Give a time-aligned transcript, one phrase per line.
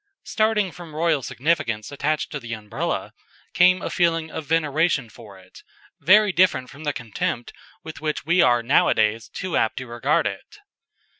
[0.23, 3.13] Starting from the royal significance attached to the Umbrella,
[3.53, 5.61] came a feeling of veneration for it,
[5.99, 9.85] very different from the contempt with which we are now a days too apt to
[9.85, 10.57] regard it.